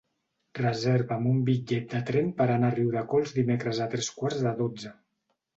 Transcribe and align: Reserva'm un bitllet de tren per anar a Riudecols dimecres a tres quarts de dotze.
Reserva'm 0.59 1.27
un 1.31 1.43
bitllet 1.49 1.93
de 1.93 2.01
tren 2.09 2.33
per 2.41 2.49
anar 2.55 2.71
a 2.73 2.77
Riudecols 2.79 3.37
dimecres 3.39 3.83
a 3.87 3.89
tres 3.95 4.11
quarts 4.19 4.45
de 4.49 4.59
dotze. 4.65 4.99